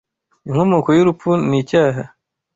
[0.47, 2.01] Inkomoko y'urupfu ni icyaha